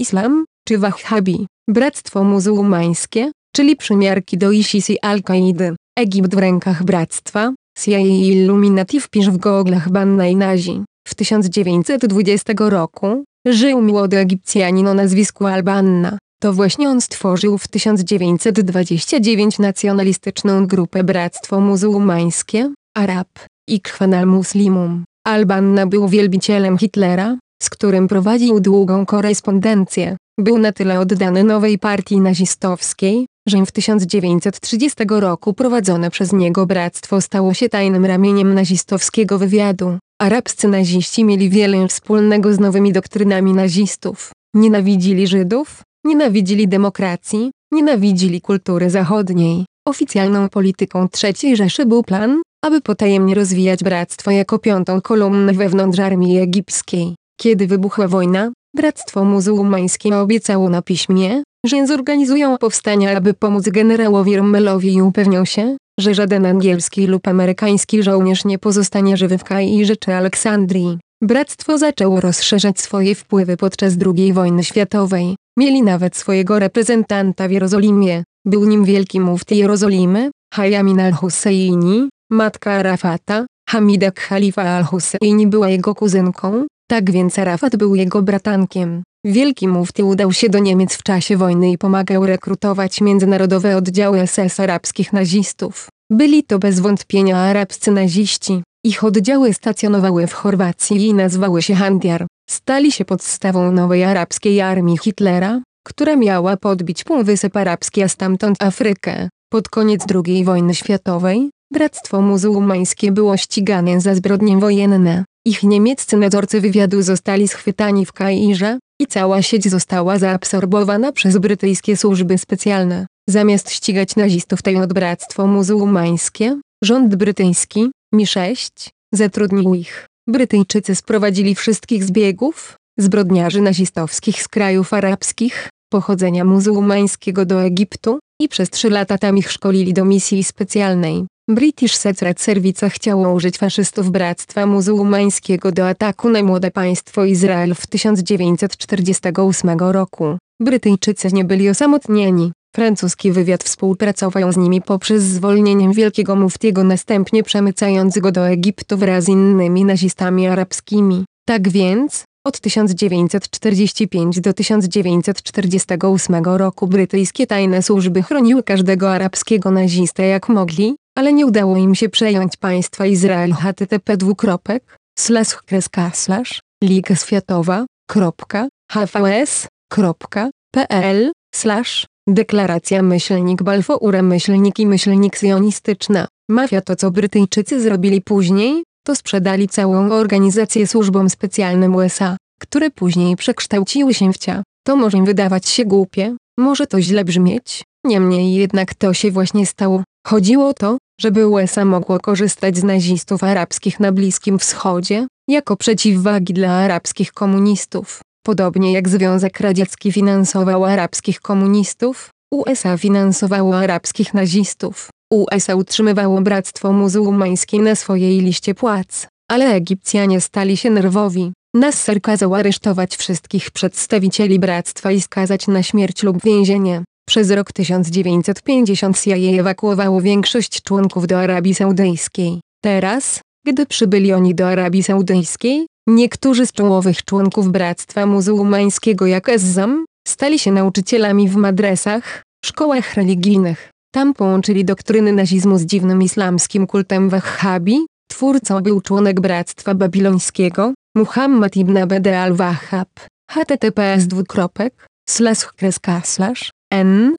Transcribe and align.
Islam, 0.00 0.44
czy 0.68 0.78
Wahhabi, 0.78 1.46
Bractwo 1.68 2.24
Muzułmańskie, 2.24 3.30
czyli 3.56 3.76
przymiarki 3.76 4.38
do 4.38 4.50
ISIS 4.50 4.90
i 4.90 5.00
Al-Kaidy, 5.00 5.76
Egipt 5.96 6.34
w 6.34 6.38
rękach 6.38 6.84
Bractwa, 6.84 7.52
CIA 7.78 7.98
i 7.98 8.26
Illuminati 8.26 9.00
wpisz 9.00 9.30
w 9.30 9.36
goglach 9.36 9.90
Banna 9.90 10.26
i 10.26 10.36
Nazi. 10.36 10.84
W 11.08 11.14
1920 11.14 12.52
roku, 12.58 13.24
żył 13.46 13.82
młody 13.82 14.18
Egipcjanin 14.18 14.88
o 14.88 14.94
nazwisku 14.94 15.46
Al-Banna. 15.46 16.18
To 16.42 16.52
właśnie 16.52 16.88
on 16.88 17.00
stworzył 17.00 17.58
w 17.58 17.68
1929 17.68 19.58
nacjonalistyczną 19.58 20.66
grupę 20.66 21.04
Bractwo 21.04 21.60
Muzułmańskie, 21.60 22.72
Arab, 22.94 23.28
Ikhwan 23.68 24.14
al-Muslimum. 24.14 25.04
Al-Banna 25.26 25.86
był 25.86 26.08
wielbicielem 26.08 26.78
Hitlera, 26.78 27.36
z 27.62 27.70
którym 27.70 28.08
prowadził 28.08 28.60
długą 28.60 29.06
korespondencję. 29.06 30.16
Był 30.38 30.58
na 30.58 30.72
tyle 30.72 31.00
oddany 31.00 31.44
nowej 31.44 31.78
partii 31.78 32.20
nazistowskiej, 32.20 33.26
że 33.48 33.66
w 33.66 33.72
1930 33.72 34.98
roku 35.08 35.54
prowadzone 35.54 36.10
przez 36.10 36.32
niego 36.32 36.66
bractwo 36.66 37.20
stało 37.20 37.54
się 37.54 37.68
tajnym 37.68 38.04
ramieniem 38.04 38.54
nazistowskiego 38.54 39.38
wywiadu. 39.38 39.98
Arabscy 40.20 40.68
naziści 40.68 41.24
mieli 41.24 41.50
wiele 41.50 41.88
wspólnego 41.88 42.54
z 42.54 42.60
nowymi 42.60 42.92
doktrynami 42.92 43.52
nazistów. 43.52 44.32
Nienawidzili 44.54 45.26
Żydów, 45.26 45.82
nienawidzili 46.04 46.68
demokracji, 46.68 47.50
nienawidzili 47.72 48.40
kultury 48.40 48.90
zachodniej. 48.90 49.64
Oficjalną 49.88 50.48
polityką 50.48 51.08
III 51.22 51.56
Rzeszy 51.56 51.86
był 51.86 52.02
plan, 52.02 52.42
aby 52.64 52.80
potajemnie 52.80 53.34
rozwijać 53.34 53.84
bractwo 53.84 54.30
jako 54.30 54.58
piątą 54.58 55.00
kolumnę 55.00 55.52
wewnątrz 55.52 55.98
armii 55.98 56.38
egipskiej. 56.38 57.14
Kiedy 57.42 57.66
wybuchła 57.66 58.08
wojna, 58.08 58.52
Bractwo 58.76 59.24
Muzułmańskie 59.24 60.16
obiecało 60.16 60.68
na 60.70 60.82
piśmie, 60.82 61.42
że 61.66 61.86
zorganizują 61.86 62.58
powstania 62.58 63.16
aby 63.16 63.34
pomóc 63.34 63.68
generałowi 63.68 64.36
Rommelowi 64.36 64.94
i 64.94 65.02
upewnią 65.02 65.44
się, 65.44 65.76
że 66.00 66.14
żaden 66.14 66.46
angielski 66.46 67.06
lub 67.06 67.28
amerykański 67.28 68.02
żołnierz 68.02 68.44
nie 68.44 68.58
pozostanie 68.58 69.16
żywy 69.16 69.38
w 69.38 69.44
Kairze 69.44 69.96
czy 69.96 70.14
Aleksandrii. 70.14 70.98
Bractwo 71.22 71.78
zaczęło 71.78 72.20
rozszerzać 72.20 72.80
swoje 72.80 73.14
wpływy 73.14 73.56
podczas 73.56 73.94
II 74.06 74.32
wojny 74.32 74.64
światowej. 74.64 75.36
Mieli 75.58 75.82
nawet 75.82 76.16
swojego 76.16 76.58
reprezentanta 76.58 77.48
w 77.48 77.50
Jerozolimie. 77.50 78.24
Był 78.44 78.64
nim 78.64 78.84
wielki 78.84 79.20
mufti 79.20 79.56
Jerozolimy, 79.56 80.30
Hayamin 80.54 81.00
al-Husseini, 81.00 82.08
matka 82.30 82.72
Arafata, 82.72 83.46
Hamida 83.68 84.10
Khalifa 84.10 84.62
al-Husseini 84.62 85.46
była 85.46 85.68
jego 85.68 85.94
kuzynką, 85.94 86.66
tak 86.90 87.10
więc 87.10 87.38
Arafat 87.38 87.76
był 87.76 87.94
jego 87.94 88.22
bratankiem. 88.22 89.02
Wielki 89.24 89.68
mufti 89.68 90.02
udał 90.02 90.32
się 90.32 90.48
do 90.48 90.58
Niemiec 90.58 90.94
w 90.94 91.02
czasie 91.02 91.36
wojny 91.36 91.70
i 91.70 91.78
pomagał 91.78 92.26
rekrutować 92.26 93.00
międzynarodowe 93.00 93.76
oddziały 93.76 94.26
SS 94.26 94.60
arabskich 94.60 95.12
nazistów. 95.12 95.88
Byli 96.10 96.44
to 96.44 96.58
bez 96.58 96.80
wątpienia 96.80 97.36
arabscy 97.36 97.90
naziści. 97.90 98.62
Ich 98.84 99.04
oddziały 99.04 99.54
stacjonowały 99.54 100.26
w 100.26 100.32
Chorwacji 100.32 101.06
i 101.06 101.14
nazywały 101.14 101.62
się 101.62 101.74
Handiar. 101.74 102.26
Stali 102.50 102.92
się 102.92 103.04
podstawą 103.04 103.72
nowej 103.72 104.04
arabskiej 104.04 104.60
armii 104.60 104.98
Hitlera, 104.98 105.62
która 105.86 106.16
miała 106.16 106.56
podbić 106.56 107.04
Półwysep 107.04 107.56
Arabski 107.56 108.02
a 108.02 108.08
stamtąd 108.08 108.62
Afrykę. 108.62 109.28
Pod 109.52 109.68
koniec 109.68 110.04
II 110.14 110.44
wojny 110.44 110.74
światowej, 110.74 111.50
Bractwo 111.72 112.20
Muzułmańskie 112.20 113.12
było 113.12 113.36
ścigane 113.36 114.00
za 114.00 114.14
zbrodnie 114.14 114.58
wojenne. 114.58 115.24
Ich 115.46 115.62
niemieccy 115.62 116.16
nadzorcy 116.16 116.60
wywiadu 116.60 117.02
zostali 117.02 117.48
schwytani 117.48 118.06
w 118.06 118.12
Kairze, 118.12 118.78
i 119.00 119.06
cała 119.06 119.42
sieć 119.42 119.68
została 119.68 120.18
zaabsorbowana 120.18 121.12
przez 121.12 121.38
brytyjskie 121.38 121.96
służby 121.96 122.38
specjalne. 122.38 123.06
Zamiast 123.28 123.70
ścigać 123.70 124.16
nazistów 124.16 124.62
tej 124.62 124.76
Bractwo 124.88 125.46
Muzułmańskie, 125.46 126.60
rząd 126.84 127.16
brytyjski, 127.16 127.90
Mi-6, 128.12 128.90
zatrudnił 129.14 129.74
ich. 129.74 130.06
Brytyjczycy 130.28 130.94
sprowadzili 130.94 131.54
wszystkich 131.54 132.04
zbiegów, 132.04 132.76
zbrodniarzy 132.98 133.60
nazistowskich 133.60 134.42
z 134.42 134.48
krajów 134.48 134.94
arabskich, 134.94 135.68
pochodzenia 135.92 136.44
muzułmańskiego 136.44 137.44
do 137.44 137.62
Egiptu, 137.62 138.18
i 138.42 138.48
przez 138.48 138.70
trzy 138.70 138.90
lata 138.90 139.18
tam 139.18 139.38
ich 139.38 139.52
szkolili 139.52 139.92
do 139.92 140.04
misji 140.04 140.44
specjalnej. 140.44 141.26
British 141.50 141.96
Secret 141.96 142.40
Service 142.40 142.90
chciało 142.90 143.32
użyć 143.32 143.58
faszystów 143.58 144.10
Bractwa 144.10 144.66
Muzułmańskiego 144.66 145.72
do 145.72 145.88
ataku 145.88 146.30
na 146.30 146.42
młode 146.42 146.70
państwo 146.70 147.24
Izrael 147.24 147.74
w 147.74 147.86
1948 147.86 149.78
roku. 149.78 150.38
Brytyjczycy 150.60 151.28
nie 151.32 151.44
byli 151.44 151.68
osamotnieni. 151.68 152.52
Francuski 152.76 153.32
wywiad 153.32 153.64
współpracował 153.64 154.52
z 154.52 154.56
nimi 154.56 154.82
poprzez 154.82 155.22
zwolnienie 155.22 155.94
wielkiego 155.94 156.36
muftiego 156.36 156.84
następnie 156.84 157.42
przemycając 157.42 158.18
go 158.18 158.32
do 158.32 158.48
Egiptu 158.48 158.96
wraz 158.96 159.24
z 159.24 159.28
innymi 159.28 159.84
nazistami 159.84 160.46
arabskimi. 160.46 161.24
Tak 161.48 161.68
więc, 161.68 162.24
od 162.46 162.60
1945 162.60 164.40
do 164.40 164.52
1948 164.52 166.44
roku 166.44 166.86
brytyjskie 166.86 167.46
tajne 167.46 167.82
służby 167.82 168.22
chroniły 168.22 168.62
każdego 168.62 169.12
arabskiego 169.12 169.70
nazistę 169.70 170.26
jak 170.26 170.48
mogli, 170.48 170.96
ale 171.14 171.32
nie 171.32 171.46
udało 171.46 171.76
im 171.76 171.94
się 171.94 172.08
przejąć 172.08 172.56
państwa 172.56 173.06
Izrael 173.06 173.52
http 173.52 174.16
dwukropek, 174.16 174.98
slash 175.18 175.56
kreska 175.56 176.10
slash, 176.14 176.60
Liga 176.84 177.14
Światowa, 177.14 177.86
kropka, 178.10 178.68
hvs, 178.92 179.68
kropka, 179.92 180.50
pl, 180.70 181.32
slash, 181.54 182.06
deklaracja 182.28 183.02
myślnik 183.02 183.62
Balfour 183.62 184.22
myślnik 184.22 184.78
i 184.78 184.86
myślnik 184.86 185.36
sionistyczna. 185.36 186.28
Mafia 186.50 186.80
to 186.80 186.96
co 186.96 187.10
Brytyjczycy 187.10 187.80
zrobili 187.80 188.22
później, 188.22 188.82
to 189.06 189.16
sprzedali 189.16 189.68
całą 189.68 190.10
organizację 190.12 190.86
służbom 190.86 191.30
specjalnym 191.30 191.94
USA, 191.94 192.36
które 192.60 192.90
później 192.90 193.36
przekształciły 193.36 194.14
się 194.14 194.32
w 194.32 194.38
cia. 194.38 194.62
To 194.86 194.96
może 194.96 195.22
wydawać 195.22 195.68
się 195.68 195.84
głupie, 195.84 196.36
może 196.58 196.86
to 196.86 197.00
źle 197.00 197.24
brzmieć, 197.24 197.82
niemniej 198.04 198.54
jednak 198.54 198.94
to 198.94 199.14
się 199.14 199.30
właśnie 199.30 199.66
stało. 199.66 200.02
Chodziło 200.26 200.68
o 200.68 200.74
to, 200.74 200.98
żeby 201.20 201.48
USA 201.48 201.84
mogło 201.84 202.18
korzystać 202.18 202.76
z 202.76 202.84
nazistów 202.84 203.44
arabskich 203.44 204.00
na 204.00 204.12
Bliskim 204.12 204.58
Wschodzie, 204.58 205.26
jako 205.48 205.76
przeciwwagi 205.76 206.54
dla 206.54 206.72
arabskich 206.72 207.32
komunistów. 207.32 208.20
Podobnie 208.46 208.92
jak 208.92 209.08
Związek 209.08 209.60
Radziecki 209.60 210.12
finansował 210.12 210.84
arabskich 210.84 211.40
komunistów, 211.40 212.30
USA 212.52 212.96
finansowało 212.96 213.78
arabskich 213.78 214.34
nazistów. 214.34 215.08
USA 215.32 215.74
utrzymywało 215.74 216.40
Bractwo 216.40 216.92
Muzułmańskie 216.92 217.78
na 217.78 217.94
swojej 217.94 218.40
liście 218.40 218.74
płac, 218.74 219.26
ale 219.50 219.74
Egipcjanie 219.74 220.40
stali 220.40 220.76
się 220.76 220.90
nerwowi. 220.90 221.52
Nasser 221.74 222.20
kazał 222.22 222.54
aresztować 222.54 223.16
wszystkich 223.16 223.70
przedstawicieli 223.70 224.58
bractwa 224.58 225.12
i 225.12 225.20
skazać 225.20 225.66
na 225.66 225.82
śmierć 225.82 226.22
lub 226.22 226.42
więzienie. 226.42 227.04
Przez 227.30 227.50
rok 227.50 227.72
1950 227.72 229.20
CIA 229.20 229.60
ewakuowało 229.60 230.20
większość 230.20 230.82
członków 230.82 231.26
do 231.26 231.38
Arabii 231.38 231.74
Saudyjskiej. 231.74 232.60
Teraz, 232.82 233.40
gdy 233.66 233.86
przybyli 233.86 234.32
oni 234.32 234.54
do 234.54 234.68
Arabii 234.68 235.02
Saudyjskiej, 235.02 235.86
niektórzy 236.06 236.66
z 236.66 236.72
czołowych 236.72 237.24
członków 237.24 237.68
Bractwa 237.68 238.26
Muzułmańskiego 238.26 239.26
jak 239.26 239.48
Ezzam, 239.48 240.04
stali 240.28 240.58
się 240.58 240.72
nauczycielami 240.72 241.48
w 241.48 241.56
madresach, 241.56 242.42
szkołach 242.64 243.14
religijnych. 243.14 243.90
Tam 244.14 244.34
połączyli 244.34 244.84
doktryny 244.84 245.32
nazizmu 245.32 245.78
z 245.78 245.82
dziwnym 245.82 246.22
islamskim 246.22 246.86
kultem 246.86 247.28
Wahhabi. 247.28 247.98
Twórcą 248.30 248.80
był 248.80 249.00
członek 249.00 249.40
Bractwa 249.40 249.94
Babilońskiego, 249.94 250.94
Muhammad 251.16 251.76
ibn 251.76 251.96
Abd 251.96 252.26
al-Wahhab. 252.26 253.08
https 253.50 254.26
dwukropek, 254.26 255.06
slash 255.28 255.66
kreska 255.66 256.20
slash, 256.24 256.70
n, 256.90 257.36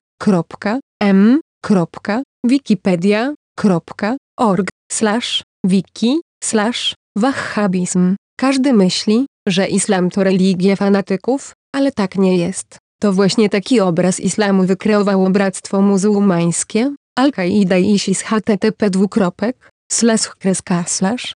m, 1.02 1.40
wikipedia.org, 2.46 4.68
slash, 4.92 5.42
wiki, 5.64 6.20
slash, 6.44 6.94
wahhabizm. 7.16 8.16
Każdy 8.40 8.72
myśli, 8.72 9.26
że 9.48 9.66
islam 9.66 10.10
to 10.10 10.24
religia 10.24 10.76
fanatyków, 10.76 11.52
ale 11.74 11.92
tak 11.92 12.16
nie 12.16 12.36
jest. 12.36 12.78
To 13.00 13.12
właśnie 13.12 13.48
taki 13.48 13.80
obraz 13.80 14.20
islamu 14.20 14.64
wykreowało 14.64 15.30
Bractwo 15.30 15.82
Muzułmańskie, 15.82 16.94
Al-Qaida 17.18 17.78
i 17.78 17.94
ISIS 17.94 18.22
http 18.22 18.90
dwukropek, 18.90 19.70
slash 19.92 20.28
kreska 20.28 20.84
slash, 20.86 21.34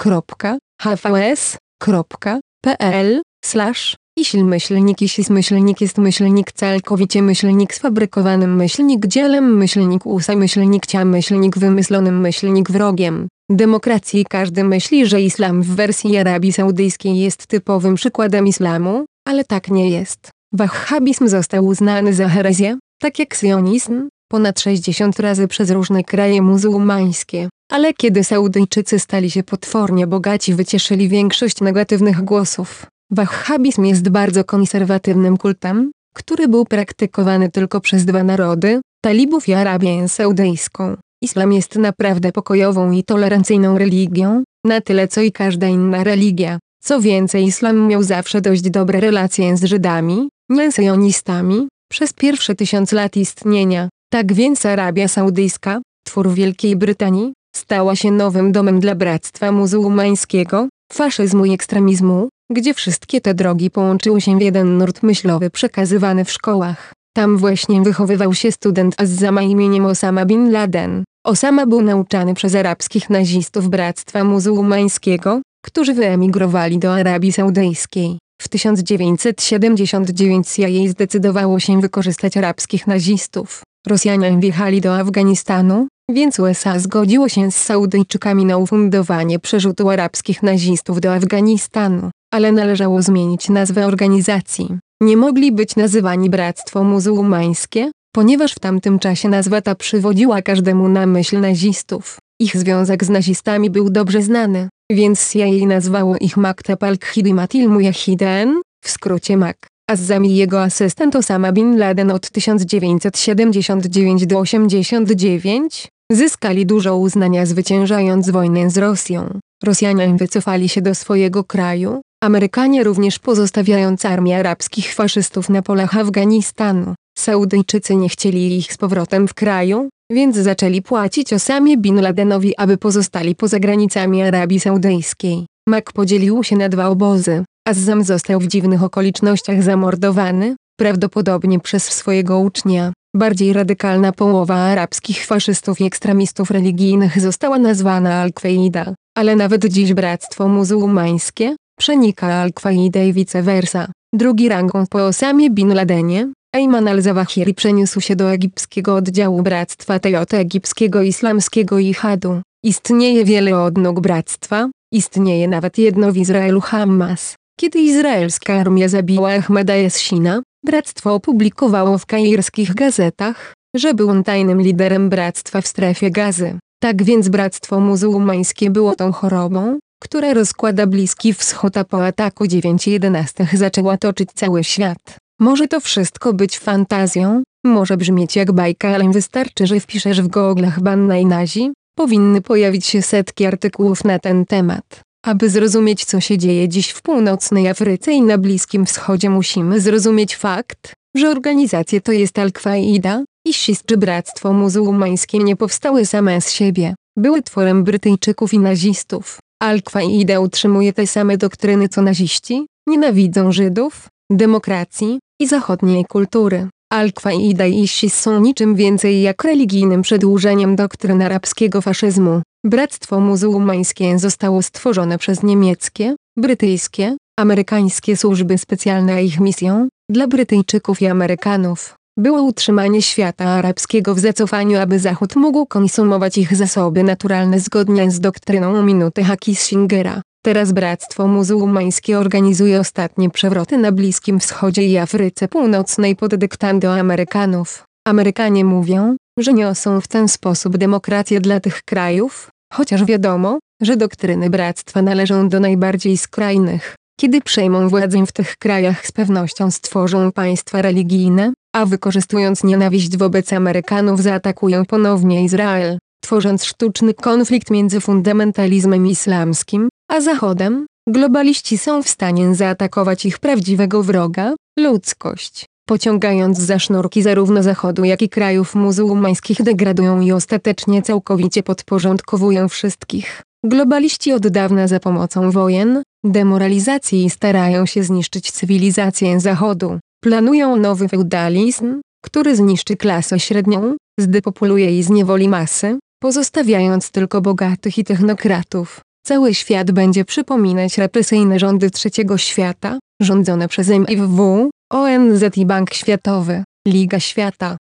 kropka, 0.00 0.58
hvs, 0.82 1.56
kropka, 1.78 2.40
pl, 2.62 3.22
slash, 3.44 3.96
ISIL 4.18 4.44
myślnik 4.44 5.02
ISIS 5.02 5.30
myślnik 5.30 5.80
jest 5.80 5.98
myślnik 5.98 6.52
całkowicie 6.52 7.22
myślnik 7.22 7.74
sfabrykowanym 7.74 8.56
myślnik 8.56 9.06
dzielem 9.06 9.56
myślnik 9.56 10.06
USA 10.06 10.36
myślnik 10.36 10.86
cia 10.86 11.04
myślnik 11.04 11.58
wymyślonym 11.58 12.20
myślnik 12.20 12.70
wrogiem. 12.70 13.28
Demokracji 13.50 14.26
każdy 14.28 14.64
myśli, 14.64 15.06
że 15.06 15.20
islam 15.20 15.62
w 15.62 15.66
wersji 15.66 16.16
Arabii 16.16 16.52
Saudyjskiej 16.52 17.18
jest 17.18 17.46
typowym 17.46 17.94
przykładem 17.94 18.46
islamu, 18.46 19.04
Ale 19.28 19.44
tak 19.44 19.68
nie 19.70 19.90
jest. 19.90 20.30
Wahhabizm 20.52 21.28
został 21.28 21.66
uznany 21.66 22.14
za 22.14 22.28
herezję, 22.28 22.78
tak 23.00 23.18
jak 23.18 23.34
sionizm, 23.34 24.08
ponad 24.28 24.60
60 24.60 25.20
razy 25.20 25.48
przez 25.48 25.70
różne 25.70 26.04
kraje 26.04 26.42
muzułmańskie. 26.42 27.48
Ale 27.70 27.92
kiedy 27.94 28.24
Saudyjczycy 28.24 28.98
stali 28.98 29.30
się 29.30 29.42
potwornie 29.42 30.06
bogaci 30.06 30.54
wycieszyli 30.54 31.08
większość 31.08 31.60
negatywnych 31.60 32.24
głosów. 32.24 32.86
Wahhabizm 33.10 33.84
jest 33.84 34.08
bardzo 34.08 34.44
konserwatywnym 34.44 35.36
kultem, 35.36 35.90
który 36.14 36.48
był 36.48 36.64
praktykowany 36.64 37.50
tylko 37.50 37.80
przez 37.80 38.04
dwa 38.04 38.24
narody, 38.24 38.80
talibów 39.02 39.48
i 39.48 39.52
Arabię 39.54 40.08
Saudyjską. 40.08 40.96
Islam 41.22 41.52
jest 41.52 41.76
naprawdę 41.76 42.32
pokojową 42.32 42.90
i 42.90 43.04
tolerancyjną 43.04 43.78
religią, 43.78 44.42
na 44.64 44.80
tyle 44.80 45.08
co 45.08 45.20
i 45.20 45.32
każda 45.32 45.66
inna 45.66 46.04
religia. 46.04 46.58
Co 46.82 47.00
więcej 47.00 47.44
islam 47.44 47.86
miał 47.86 48.02
zawsze 48.02 48.40
dość 48.40 48.70
dobre 48.70 49.00
relacje 49.00 49.56
z 49.56 49.64
Żydami, 49.64 50.28
nie 50.48 50.72
sionistami, 50.72 51.68
przez 51.90 52.12
pierwsze 52.12 52.54
tysiąc 52.54 52.92
lat 52.92 53.16
istnienia. 53.16 53.88
Tak 54.12 54.32
więc 54.32 54.66
Arabia 54.66 55.08
Saudyjska, 55.08 55.80
twór 56.06 56.30
Wielkiej 56.34 56.76
Brytanii, 56.76 57.32
stała 57.56 57.96
się 57.96 58.10
nowym 58.10 58.52
domem 58.52 58.80
dla 58.80 58.94
bractwa 58.94 59.52
muzułmańskiego, 59.52 60.68
faszyzmu 60.92 61.44
i 61.44 61.52
ekstremizmu, 61.52 62.28
gdzie 62.50 62.74
wszystkie 62.74 63.20
te 63.20 63.34
drogi 63.34 63.70
połączyły 63.70 64.20
się 64.20 64.38
w 64.38 64.42
jeden 64.42 64.78
nurt 64.78 65.02
myślowy 65.02 65.50
przekazywany 65.50 66.24
w 66.24 66.32
szkołach. 66.32 66.92
Tam 67.16 67.38
właśnie 67.38 67.82
wychowywał 67.82 68.34
się 68.34 68.52
student 68.52 69.00
Azzama 69.00 69.42
imieniem 69.42 69.86
Osama 69.86 70.24
Bin 70.24 70.52
Laden. 70.52 71.04
Osama 71.26 71.66
był 71.66 71.82
nauczany 71.82 72.34
przez 72.34 72.54
arabskich 72.54 73.10
nazistów 73.10 73.68
Bractwa 73.68 74.24
Muzułmańskiego, 74.24 75.40
którzy 75.64 75.94
wyemigrowali 75.94 76.78
do 76.78 76.94
Arabii 76.94 77.32
Saudyjskiej. 77.32 78.18
W 78.42 78.48
1979 78.48 80.48
CIA 80.48 80.88
zdecydowało 80.88 81.60
się 81.60 81.80
wykorzystać 81.80 82.36
arabskich 82.36 82.86
nazistów. 82.86 83.62
Rosjanie 83.86 84.36
wjechali 84.38 84.80
do 84.80 84.98
Afganistanu, 84.98 85.88
więc 86.10 86.38
USA 86.38 86.78
zgodziło 86.78 87.28
się 87.28 87.50
z 87.50 87.56
Saudyjczykami 87.56 88.44
na 88.44 88.56
ufundowanie 88.56 89.38
przerzutu 89.38 89.90
arabskich 89.90 90.42
nazistów 90.42 91.00
do 91.00 91.14
Afganistanu, 91.14 92.10
ale 92.30 92.52
należało 92.52 93.02
zmienić 93.02 93.48
nazwę 93.48 93.86
organizacji. 93.86 94.78
Nie 95.00 95.16
mogli 95.16 95.52
być 95.52 95.76
nazywani 95.76 96.30
Bractwo 96.30 96.84
Muzułmańskie, 96.84 97.90
ponieważ 98.14 98.52
w 98.52 98.58
tamtym 98.58 98.98
czasie 98.98 99.28
nazwa 99.28 99.60
ta 99.60 99.74
przywodziła 99.74 100.42
każdemu 100.42 100.88
na 100.88 101.06
myśl 101.06 101.40
nazistów. 101.40 102.18
Ich 102.40 102.56
związek 102.56 103.04
z 103.04 103.10
nazistami 103.10 103.70
był 103.70 103.90
dobrze 103.90 104.22
znany, 104.22 104.68
więc 104.92 105.32
CIA 105.32 105.66
nazwało 105.66 106.16
ich 106.20 106.36
Maktab 106.36 106.82
al-Khidimatil 106.82 107.68
Mujahiden, 107.68 108.60
w 108.84 108.90
skrócie 108.90 109.36
MAK. 109.36 109.66
Azzam 109.90 110.24
i 110.24 110.36
jego 110.36 110.62
asystent 110.62 111.16
Osama 111.16 111.52
Bin 111.52 111.78
Laden 111.78 112.10
od 112.10 112.30
1979 112.30 114.26
do 114.26 114.38
89 114.38 115.88
zyskali 116.12 116.66
dużo 116.66 116.96
uznania 116.96 117.46
zwyciężając 117.46 118.30
wojnę 118.30 118.70
z 118.70 118.78
Rosją. 118.78 119.38
Rosjanie 119.64 120.14
wycofali 120.16 120.68
się 120.68 120.82
do 120.82 120.94
swojego 120.94 121.44
kraju, 121.44 122.00
Amerykanie 122.20 122.84
również 122.84 123.18
pozostawiając 123.18 124.04
armię 124.04 124.38
arabskich 124.38 124.94
faszystów 124.94 125.48
na 125.48 125.62
polach 125.62 125.96
Afganistanu. 125.96 126.94
Saudyjczycy 127.18 127.96
nie 127.96 128.08
chcieli 128.08 128.56
ich 128.56 128.72
z 128.72 128.76
powrotem 128.76 129.28
w 129.28 129.34
kraju, 129.34 129.88
więc 130.12 130.36
zaczęli 130.36 130.82
płacić 130.82 131.32
Osamie 131.32 131.76
Bin 131.76 132.00
Ladenowi 132.00 132.56
aby 132.56 132.76
pozostali 132.76 133.34
poza 133.34 133.58
granicami 133.58 134.22
Arabii 134.22 134.60
Saudyjskiej. 134.60 135.46
Mak 135.68 135.92
podzielił 135.92 136.44
się 136.44 136.56
na 136.56 136.68
dwa 136.68 136.88
obozy. 136.88 137.44
Azzam 137.68 138.04
został 138.04 138.40
w 138.40 138.46
dziwnych 138.46 138.82
okolicznościach 138.82 139.62
zamordowany, 139.62 140.56
prawdopodobnie 140.78 141.60
przez 141.60 141.84
swojego 141.84 142.38
ucznia. 142.38 142.92
Bardziej 143.16 143.52
radykalna 143.52 144.12
połowa 144.12 144.54
arabskich 144.54 145.26
faszystów 145.26 145.80
i 145.80 145.84
ekstremistów 145.84 146.50
religijnych 146.50 147.20
została 147.20 147.58
nazwana 147.58 148.14
Al-Qaida, 148.14 148.94
ale 149.16 149.36
nawet 149.36 149.64
dziś 149.64 149.94
bractwo 149.94 150.48
muzułmańskie 150.48 151.56
przenika 151.78 152.26
Al-Qaidę 152.26 153.08
i 153.08 153.12
vice 153.12 153.42
versa. 153.42 153.88
Drugi 154.14 154.48
rangą 154.48 154.86
po 154.86 155.06
Osamie 155.06 155.50
Bin 155.50 155.74
Ladenie, 155.74 156.32
Ayman 156.52 156.88
al-Zawahiri 156.88 157.54
przeniósł 157.54 158.00
się 158.00 158.16
do 158.16 158.32
egipskiego 158.32 158.94
oddziału 158.94 159.42
Bractwa 159.42 159.98
Tejot 159.98 160.34
Egipskiego 160.34 161.02
Islamskiego 161.02 161.78
Jihadu. 161.78 162.40
Istnieje 162.64 163.24
wiele 163.24 163.62
odnóg 163.62 164.00
bractwa, 164.00 164.68
istnieje 164.92 165.48
nawet 165.48 165.78
jedno 165.78 166.12
w 166.12 166.16
Izraelu 166.16 166.60
Hamas. 166.60 167.34
Kiedy 167.60 167.78
izraelska 167.78 168.54
armia 168.54 168.88
zabiła 168.88 169.32
Ahmeda 169.32 169.76
Yassina, 169.76 170.42
bractwo 170.64 171.14
opublikowało 171.14 171.98
w 171.98 172.06
kairskich 172.06 172.74
gazetach, 172.74 173.54
że 173.76 173.94
był 173.94 174.10
on 174.10 174.24
tajnym 174.24 174.62
liderem 174.62 175.08
bractwa 175.08 175.60
w 175.60 175.66
strefie 175.66 176.10
gazy. 176.10 176.58
Tak 176.82 177.02
więc 177.02 177.28
bractwo 177.28 177.80
muzułmańskie 177.80 178.70
było 178.70 178.94
tą 178.94 179.12
chorobą, 179.12 179.78
która 179.98 180.34
rozkłada 180.34 180.86
Bliski 180.86 181.34
Wschód 181.34 181.76
a 181.76 181.84
po 181.84 182.06
ataku 182.06 182.44
9.11 182.44 183.56
zaczęła 183.56 183.96
toczyć 183.96 184.28
cały 184.34 184.64
świat. 184.64 185.16
Może 185.40 185.68
to 185.68 185.80
wszystko 185.80 186.32
być 186.32 186.58
fantazją, 186.58 187.42
może 187.64 187.96
brzmieć 187.96 188.36
jak 188.36 188.52
bajka 188.52 188.88
ale 188.88 189.10
wystarczy 189.10 189.66
że 189.66 189.80
wpiszesz 189.80 190.22
w 190.22 190.28
googlach 190.28 190.80
banna 190.80 191.16
i 191.16 191.26
nazi, 191.26 191.72
powinny 191.94 192.40
pojawić 192.40 192.86
się 192.86 193.02
setki 193.02 193.46
artykułów 193.46 194.04
na 194.04 194.18
ten 194.18 194.46
temat. 194.46 195.00
Aby 195.26 195.50
zrozumieć 195.50 196.04
co 196.04 196.20
się 196.20 196.38
dzieje 196.38 196.68
dziś 196.68 196.90
w 196.90 197.02
północnej 197.02 197.68
Afryce 197.68 198.12
i 198.12 198.22
na 198.22 198.38
Bliskim 198.38 198.86
Wschodzie 198.86 199.30
musimy 199.30 199.80
zrozumieć 199.80 200.36
fakt, 200.36 200.92
że 201.16 201.30
organizacje 201.30 202.00
to 202.00 202.12
jest 202.12 202.38
Al-Qaida, 202.38 203.24
ISIS 203.46 203.82
czy 203.86 203.96
Bractwo 203.96 204.52
Muzułmańskie 204.52 205.38
nie 205.38 205.56
powstały 205.56 206.06
same 206.06 206.40
z 206.40 206.52
siebie, 206.52 206.94
były 207.16 207.42
tworem 207.42 207.84
Brytyjczyków 207.84 208.54
i 208.54 208.58
nazistów. 208.58 209.38
Al-Qaida 209.62 210.40
utrzymuje 210.40 210.92
te 210.92 211.06
same 211.06 211.36
doktryny 211.36 211.88
co 211.88 212.02
naziści, 212.02 212.66
nienawidzą 212.86 213.52
Żydów, 213.52 214.08
demokracji 214.30 215.18
i 215.40 215.46
zachodniej 215.46 216.04
kultury. 216.04 216.68
Al-Qaida 216.92 217.66
i 217.66 217.82
ISIS 217.82 218.14
są 218.14 218.40
niczym 218.40 218.74
więcej 218.74 219.22
jak 219.22 219.44
religijnym 219.44 220.02
przedłużeniem 220.02 220.76
doktryn 220.76 221.22
arabskiego 221.22 221.82
faszyzmu. 221.82 222.42
Bractwo 222.66 223.20
muzułmańskie 223.20 224.18
zostało 224.18 224.62
stworzone 224.62 225.18
przez 225.18 225.42
niemieckie, 225.42 226.16
brytyjskie, 226.36 227.16
amerykańskie 227.38 228.16
służby 228.16 228.58
specjalne 228.58 229.12
a 229.14 229.20
ich 229.20 229.40
misją, 229.40 229.88
dla 230.10 230.26
Brytyjczyków 230.26 231.02
i 231.02 231.06
Amerykanów, 231.06 231.94
było 232.18 232.42
utrzymanie 232.42 233.02
świata 233.02 233.44
arabskiego 233.44 234.14
w 234.14 234.18
zacofaniu 234.18 234.78
aby 234.78 234.98
Zachód 234.98 235.36
mógł 235.36 235.66
konsumować 235.66 236.38
ich 236.38 236.56
zasoby 236.56 237.02
naturalne 237.02 237.60
zgodnie 237.60 238.10
z 238.10 238.20
doktryną 238.20 238.82
minuty 238.82 239.24
Hakissingera. 239.24 240.22
Teraz 240.44 240.72
Bractwo 240.72 241.26
Muzułmańskie 241.26 242.18
organizuje 242.18 242.80
ostatnie 242.80 243.30
przewroty 243.30 243.78
na 243.78 243.92
Bliskim 243.92 244.40
Wschodzie 244.40 244.82
i 244.82 244.98
Afryce 244.98 245.48
Północnej 245.48 246.16
pod 246.16 246.34
dyktando 246.34 246.94
Amerykanów. 246.94 247.84
Amerykanie 248.06 248.64
mówią, 248.64 249.16
że 249.38 249.52
niosą 249.52 250.00
w 250.00 250.08
ten 250.08 250.28
sposób 250.28 250.76
demokrację 250.76 251.40
dla 251.40 251.60
tych 251.60 251.82
krajów, 251.82 252.48
chociaż 252.72 253.04
wiadomo, 253.04 253.58
że 253.82 253.96
doktryny 253.96 254.50
bractwa 254.50 255.02
należą 255.02 255.48
do 255.48 255.60
najbardziej 255.60 256.16
skrajnych. 256.16 256.94
Kiedy 257.20 257.40
przejmą 257.40 257.88
władzę 257.88 258.26
w 258.26 258.32
tych 258.32 258.56
krajach 258.56 259.06
z 259.06 259.12
pewnością 259.12 259.70
stworzą 259.70 260.32
państwa 260.32 260.82
religijne, 260.82 261.52
a 261.76 261.86
wykorzystując 261.86 262.64
nienawiść 262.64 263.16
wobec 263.16 263.52
Amerykanów 263.52 264.22
zaatakują 264.22 264.84
ponownie 264.84 265.44
Izrael, 265.44 265.98
tworząc 266.24 266.64
sztuczny 266.64 267.14
konflikt 267.14 267.70
między 267.70 268.00
fundamentalizmem 268.00 269.06
islamskim, 269.06 269.88
a 270.10 270.20
Zachodem, 270.20 270.86
globaliści 271.08 271.78
są 271.78 272.02
w 272.02 272.08
stanie 272.08 272.54
zaatakować 272.54 273.26
ich 273.26 273.38
prawdziwego 273.38 274.02
wroga, 274.02 274.54
ludzkość. 274.78 275.66
Pociągając 275.88 276.58
za 276.58 276.78
sznurki 276.78 277.22
zarówno 277.22 277.62
Zachodu 277.62 278.04
jak 278.04 278.22
i 278.22 278.28
krajów 278.28 278.74
muzułmańskich 278.74 279.62
degradują 279.62 280.20
i 280.20 280.32
ostatecznie 280.32 281.02
całkowicie 281.02 281.62
podporządkowują 281.62 282.68
wszystkich. 282.68 283.42
Globaliści 283.64 284.32
od 284.32 284.48
dawna 284.48 284.88
za 284.88 285.00
pomocą 285.00 285.50
wojen, 285.50 286.02
demoralizacji 286.24 287.30
starają 287.30 287.86
się 287.86 288.02
zniszczyć 288.02 288.50
cywilizację 288.50 289.40
Zachodu. 289.40 289.98
Planują 290.24 290.76
nowy 290.76 291.08
feudalizm, 291.08 292.00
który 292.24 292.56
zniszczy 292.56 292.96
klasę 292.96 293.40
średnią, 293.40 293.96
zdepopuluje 294.20 294.98
i 294.98 295.02
zniewoli 295.02 295.48
masy, 295.48 295.98
pozostawiając 296.22 297.10
tylko 297.10 297.40
bogatych 297.40 297.98
i 297.98 298.04
technokratów. 298.04 299.00
Cały 299.26 299.54
świat 299.54 299.90
będzie 299.90 300.24
przypominać 300.24 300.98
represyjne 300.98 301.58
rządy 301.58 301.90
trzeciego 301.90 302.38
świata, 302.38 302.98
rządzone 303.22 303.68
przez 303.68 303.88
MIW, 303.88 304.70
ONZ 304.92 305.44
i 305.56 305.66
Bank 305.66 305.94
Światowy, 305.94 306.64
Liga 306.88 307.20
Świata. 307.20 307.76